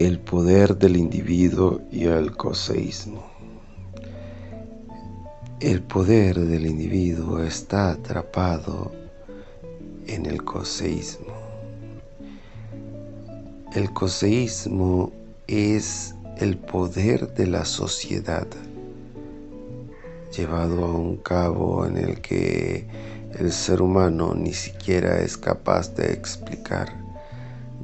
El 0.00 0.18
poder 0.18 0.76
del 0.76 0.96
individuo 0.96 1.80
y 1.92 2.06
el 2.06 2.36
coseísmo. 2.36 3.24
El 5.60 5.82
poder 5.82 6.40
del 6.40 6.66
individuo 6.66 7.40
está 7.40 7.90
atrapado 7.90 8.90
en 10.08 10.26
el 10.26 10.42
coseísmo. 10.42 11.32
El 13.72 13.92
coseísmo 13.92 15.12
es 15.46 16.16
el 16.38 16.58
poder 16.58 17.32
de 17.34 17.46
la 17.46 17.64
sociedad 17.64 18.48
llevado 20.36 20.86
a 20.86 20.92
un 20.92 21.18
cabo 21.18 21.86
en 21.86 21.98
el 21.98 22.20
que 22.20 22.88
el 23.38 23.52
ser 23.52 23.80
humano 23.80 24.34
ni 24.34 24.52
siquiera 24.52 25.20
es 25.20 25.36
capaz 25.36 25.94
de 25.94 26.12
explicar 26.12 27.03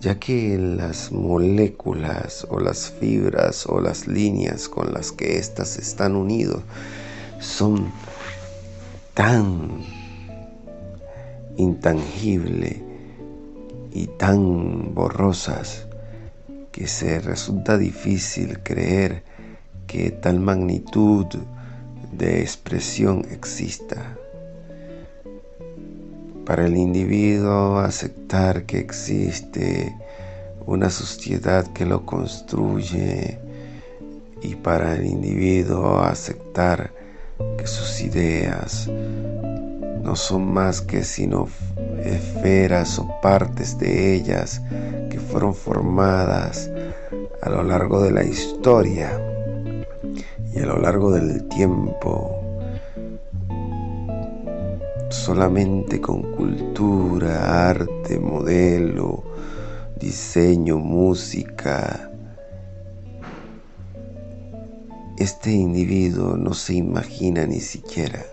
ya 0.00 0.18
que 0.18 0.56
las 0.58 1.10
moléculas 1.10 2.46
o 2.50 2.60
las 2.60 2.90
fibras 2.90 3.66
o 3.66 3.80
las 3.80 4.06
líneas 4.06 4.68
con 4.68 4.92
las 4.92 5.10
que 5.10 5.38
éstas 5.38 5.76
están 5.76 6.14
unidos 6.14 6.62
son 7.40 7.90
tan 9.14 9.82
intangible 11.56 12.82
y 13.92 14.06
tan 14.06 14.94
borrosas 14.94 15.86
que 16.70 16.86
se 16.86 17.20
resulta 17.20 17.76
difícil 17.76 18.60
creer 18.62 19.24
que 19.88 20.10
tal 20.10 20.38
magnitud 20.38 21.26
de 22.12 22.40
expresión 22.40 23.26
exista. 23.32 24.16
Para 26.48 26.64
el 26.64 26.78
individuo 26.78 27.78
aceptar 27.78 28.64
que 28.64 28.78
existe 28.78 29.94
una 30.64 30.88
sociedad 30.88 31.66
que 31.74 31.84
lo 31.84 32.06
construye 32.06 33.38
y 34.40 34.54
para 34.54 34.94
el 34.94 35.04
individuo 35.04 35.98
aceptar 35.98 36.90
que 37.58 37.66
sus 37.66 38.00
ideas 38.00 38.88
no 38.88 40.16
son 40.16 40.50
más 40.50 40.80
que 40.80 41.04
sino 41.04 41.48
esferas 42.02 42.98
o 42.98 43.20
partes 43.20 43.78
de 43.78 44.14
ellas 44.14 44.62
que 45.10 45.20
fueron 45.20 45.54
formadas 45.54 46.70
a 47.42 47.50
lo 47.50 47.62
largo 47.62 48.02
de 48.02 48.10
la 48.10 48.24
historia 48.24 49.20
y 50.54 50.60
a 50.60 50.64
lo 50.64 50.78
largo 50.78 51.12
del 51.12 51.46
tiempo 51.48 52.47
solamente 55.10 56.00
con 56.00 56.22
cultura, 56.32 57.68
arte, 57.68 58.18
modelo, 58.18 59.24
diseño, 59.98 60.78
música. 60.78 62.10
Este 65.18 65.50
individuo 65.50 66.36
no 66.36 66.54
se 66.54 66.74
imagina 66.74 67.46
ni 67.46 67.60
siquiera 67.60 68.24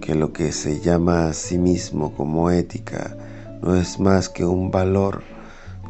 que 0.00 0.14
lo 0.14 0.32
que 0.32 0.52
se 0.52 0.80
llama 0.80 1.28
a 1.28 1.32
sí 1.32 1.58
mismo 1.58 2.14
como 2.14 2.50
ética 2.50 3.16
no 3.62 3.74
es 3.74 3.98
más 3.98 4.28
que 4.28 4.44
un 4.44 4.70
valor 4.70 5.22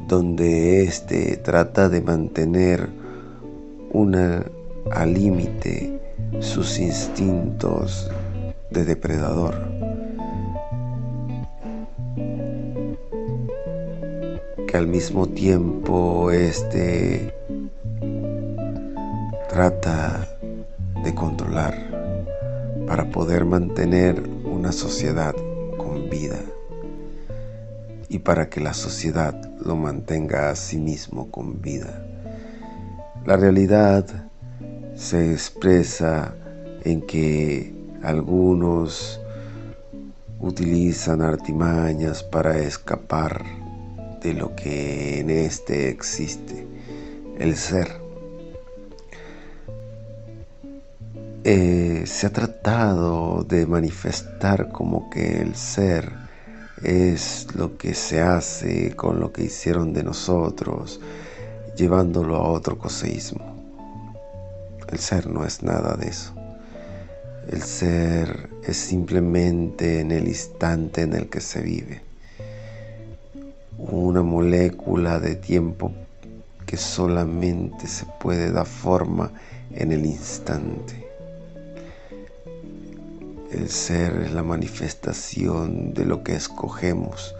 donde 0.06 0.84
éste 0.84 1.36
trata 1.38 1.88
de 1.88 2.00
mantener 2.00 2.88
una 3.92 4.44
al 4.92 5.14
límite 5.14 6.00
sus 6.40 6.78
instintos 6.78 8.10
de 8.74 8.84
depredador. 8.84 9.54
Que 14.66 14.76
al 14.76 14.88
mismo 14.88 15.28
tiempo 15.28 16.30
este 16.32 17.32
trata 19.48 20.28
de 21.04 21.14
controlar 21.14 21.74
para 22.86 23.10
poder 23.10 23.44
mantener 23.44 24.20
una 24.44 24.72
sociedad 24.72 25.34
con 25.78 26.10
vida 26.10 26.40
y 28.08 28.18
para 28.18 28.50
que 28.50 28.60
la 28.60 28.74
sociedad 28.74 29.40
lo 29.64 29.76
mantenga 29.76 30.50
a 30.50 30.56
sí 30.56 30.78
mismo 30.78 31.30
con 31.30 31.62
vida. 31.62 32.04
La 33.24 33.36
realidad 33.36 34.04
se 34.96 35.32
expresa 35.32 36.34
en 36.84 37.02
que 37.02 37.83
algunos 38.04 39.20
utilizan 40.40 41.22
artimañas 41.22 42.22
para 42.22 42.58
escapar 42.58 43.42
de 44.20 44.34
lo 44.34 44.54
que 44.54 45.20
en 45.20 45.30
este 45.30 45.88
existe, 45.88 46.66
el 47.38 47.56
ser. 47.56 48.02
Eh, 51.44 52.04
se 52.06 52.26
ha 52.26 52.30
tratado 52.30 53.44
de 53.44 53.66
manifestar 53.66 54.70
como 54.70 55.10
que 55.10 55.42
el 55.42 55.54
ser 55.54 56.10
es 56.82 57.48
lo 57.54 57.76
que 57.76 57.94
se 57.94 58.20
hace 58.20 58.94
con 58.96 59.20
lo 59.20 59.32
que 59.32 59.44
hicieron 59.44 59.92
de 59.92 60.02
nosotros, 60.02 61.00
llevándolo 61.76 62.36
a 62.36 62.50
otro 62.50 62.78
coseísmo. 62.78 63.54
El 64.88 64.98
ser 64.98 65.26
no 65.26 65.44
es 65.44 65.62
nada 65.62 65.96
de 65.96 66.08
eso. 66.08 66.43
El 67.48 67.62
ser 67.62 68.48
es 68.66 68.76
simplemente 68.76 70.00
en 70.00 70.12
el 70.12 70.28
instante 70.28 71.02
en 71.02 71.12
el 71.12 71.28
que 71.28 71.40
se 71.40 71.60
vive. 71.60 72.00
Una 73.76 74.22
molécula 74.22 75.20
de 75.20 75.34
tiempo 75.34 75.92
que 76.64 76.78
solamente 76.78 77.86
se 77.86 78.06
puede 78.20 78.50
dar 78.50 78.66
forma 78.66 79.30
en 79.74 79.92
el 79.92 80.06
instante. 80.06 81.04
El 83.52 83.68
ser 83.68 84.22
es 84.22 84.32
la 84.32 84.42
manifestación 84.42 85.92
de 85.92 86.06
lo 86.06 86.24
que 86.24 86.34
escogemos, 86.34 87.34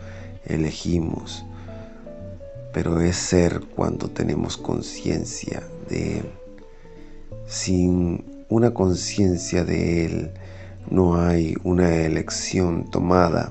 elegimos, 0.45 1.45
pero 2.73 3.01
es 3.01 3.17
ser 3.17 3.61
cuando 3.75 4.09
tenemos 4.09 4.57
conciencia 4.59 5.63
de 5.89 6.19
él. 6.19 6.31
Sin 7.47 8.34
una 8.55 8.73
conciencia 8.73 9.65
de 9.65 10.07
Él, 10.07 10.31
no 10.89 11.17
hay 11.17 11.57
una 11.65 11.93
elección 11.97 12.89
tomada 12.89 13.51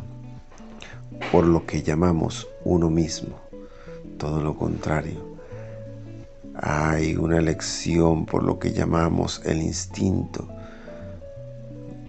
por 1.30 1.44
lo 1.44 1.66
que 1.66 1.84
llamamos 1.84 2.48
uno 2.64 2.90
mismo, 2.90 3.36
todo 4.18 4.42
lo 4.42 4.56
contrario. 4.56 5.36
Hay 6.56 7.18
una 7.18 7.38
elección 7.38 8.26
por 8.26 8.44
lo 8.44 8.60
que 8.60 8.72
llamamos 8.72 9.42
el 9.44 9.62
instinto, 9.62 10.48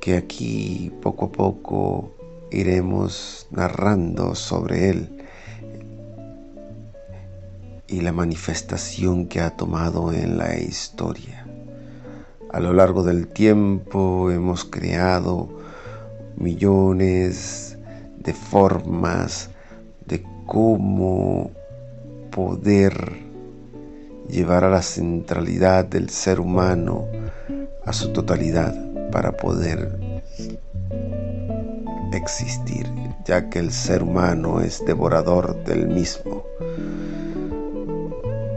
que 0.00 0.16
aquí 0.16 0.92
poco 1.02 1.24
a 1.24 1.32
poco 1.32 2.14
iremos 2.52 3.48
narrando 3.50 4.36
sobre 4.36 4.90
él 4.90 5.24
y 7.88 8.02
la 8.02 8.12
manifestación 8.12 9.26
que 9.26 9.40
ha 9.40 9.50
tomado 9.56 10.12
en 10.12 10.38
la 10.38 10.56
historia. 10.56 11.43
A 12.54 12.60
lo 12.60 12.72
largo 12.72 13.02
del 13.02 13.26
tiempo 13.26 14.30
hemos 14.30 14.64
creado 14.64 15.48
millones 16.36 17.76
de 18.16 18.32
formas 18.32 19.50
de 20.06 20.24
cómo 20.46 21.50
poder 22.30 22.94
llevar 24.28 24.62
a 24.62 24.70
la 24.70 24.82
centralidad 24.82 25.84
del 25.84 26.10
ser 26.10 26.38
humano 26.38 27.08
a 27.84 27.92
su 27.92 28.12
totalidad 28.12 28.72
para 29.10 29.32
poder 29.32 29.98
existir, 32.12 32.86
ya 33.24 33.50
que 33.50 33.58
el 33.58 33.72
ser 33.72 34.04
humano 34.04 34.60
es 34.60 34.80
devorador 34.86 35.64
del 35.64 35.88
mismo. 35.88 36.44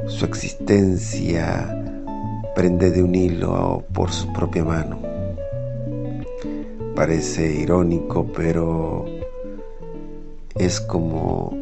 Su 0.06 0.24
existencia 0.24 1.87
prende 2.57 2.89
de 2.89 3.04
un 3.04 3.13
hilo 3.13 3.86
por 3.94 4.12
su 4.12 4.33
propia 4.33 4.65
mano. 4.65 4.98
Parece 6.95 7.54
irónico, 7.54 8.25
pero 8.36 9.06
es 10.56 10.81
como 10.81 11.56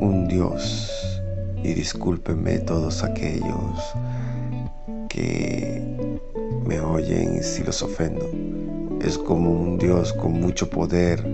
un 0.00 0.26
Dios. 0.26 1.22
Y 1.62 1.74
discúlpenme 1.74 2.58
todos 2.58 3.04
aquellos 3.04 3.94
que 5.08 5.80
me 6.66 6.80
oyen 6.80 7.40
si 7.44 7.62
los 7.62 7.80
ofendo. 7.80 8.28
Es 9.00 9.16
como 9.16 9.52
un 9.52 9.78
Dios 9.78 10.12
con 10.12 10.32
mucho 10.32 10.68
poder 10.68 11.24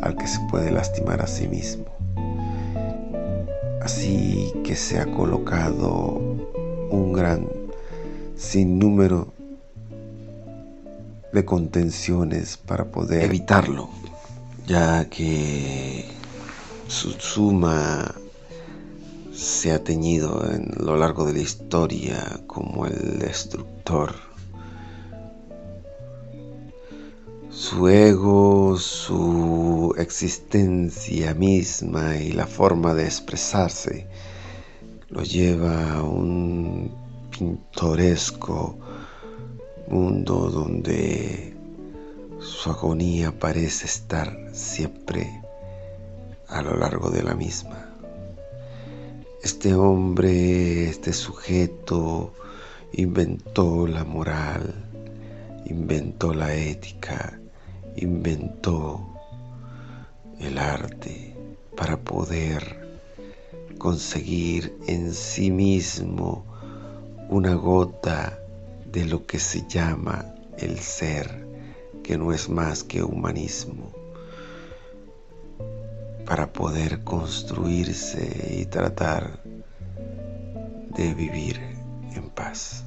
al 0.00 0.16
que 0.16 0.26
se 0.26 0.40
puede 0.50 0.70
lastimar 0.70 1.20
a 1.20 1.26
sí 1.26 1.46
mismo. 1.46 1.84
Así 3.82 4.50
que 4.64 4.76
se 4.76 4.98
ha 4.98 5.04
colocado 5.04 6.18
un 6.90 7.12
gran 7.12 7.57
sin 8.38 8.78
número 8.78 9.32
de 11.32 11.44
contenciones 11.44 12.56
para 12.56 12.84
poder 12.84 13.24
evitarlo, 13.24 13.90
ya 14.66 15.10
que 15.10 16.06
su 16.86 17.10
suma 17.12 18.14
se 19.34 19.72
ha 19.72 19.82
teñido 19.82 20.48
en 20.50 20.72
lo 20.78 20.96
largo 20.96 21.26
de 21.26 21.32
la 21.32 21.40
historia 21.40 22.40
como 22.46 22.86
el 22.86 23.18
destructor. 23.18 24.14
Su 27.50 27.88
ego, 27.88 28.76
su 28.78 29.94
existencia 29.98 31.34
misma 31.34 32.16
y 32.16 32.30
la 32.32 32.46
forma 32.46 32.94
de 32.94 33.04
expresarse 33.04 34.06
lo 35.08 35.24
lleva 35.24 35.94
a 35.94 36.02
un 36.02 37.07
pintoresco 37.38 38.76
mundo 39.88 40.50
donde 40.50 41.54
su 42.40 42.68
agonía 42.68 43.38
parece 43.38 43.86
estar 43.86 44.36
siempre 44.52 45.40
a 46.48 46.62
lo 46.62 46.76
largo 46.76 47.10
de 47.10 47.22
la 47.22 47.34
misma. 47.34 47.94
Este 49.42 49.72
hombre, 49.74 50.88
este 50.88 51.12
sujeto, 51.12 52.32
inventó 52.92 53.86
la 53.86 54.04
moral, 54.04 54.74
inventó 55.66 56.34
la 56.34 56.52
ética, 56.54 57.38
inventó 57.94 59.00
el 60.40 60.58
arte 60.58 61.36
para 61.76 61.98
poder 61.98 62.98
conseguir 63.78 64.76
en 64.88 65.14
sí 65.14 65.52
mismo 65.52 66.47
una 67.28 67.54
gota 67.54 68.38
de 68.86 69.04
lo 69.04 69.26
que 69.26 69.38
se 69.38 69.66
llama 69.68 70.34
el 70.56 70.78
ser, 70.78 71.46
que 72.02 72.16
no 72.16 72.32
es 72.32 72.48
más 72.48 72.82
que 72.82 73.02
humanismo 73.02 73.92
para 76.24 76.52
poder 76.52 77.04
construirse 77.04 78.58
y 78.60 78.66
tratar 78.66 79.42
de 80.96 81.14
vivir 81.14 81.58
en 82.14 82.28
paz. 82.30 82.84